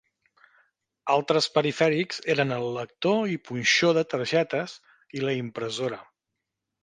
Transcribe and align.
Altres 1.15 1.47
perifèrics 1.57 2.23
eren 2.35 2.55
el 2.55 2.65
lector 2.77 3.29
i 3.35 3.37
punxó 3.49 3.93
de 3.99 4.05
targetes 4.15 4.75
i 5.19 5.25
la 5.27 5.35
impressora. 5.43 6.01